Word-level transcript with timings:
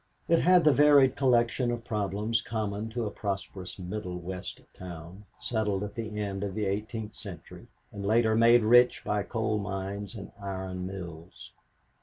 It 0.27 0.39
had 0.39 0.63
the 0.63 0.73
varied 0.73 1.15
collection 1.15 1.69
of 1.69 1.85
problems 1.85 2.41
common 2.41 2.89
to 2.89 3.05
a 3.05 3.11
prosperous 3.11 3.77
Middle 3.77 4.17
West 4.17 4.61
town, 4.73 5.25
settled 5.37 5.83
at 5.83 5.93
the 5.93 6.19
end 6.19 6.43
of 6.43 6.55
the 6.55 6.65
eighteenth 6.65 7.13
century, 7.13 7.67
and 7.91 8.03
later 8.03 8.35
made 8.35 8.63
rich 8.63 9.03
by 9.03 9.21
coal 9.21 9.59
mines 9.59 10.15
and 10.15 10.31
iron 10.41 10.87
mills. 10.87 11.51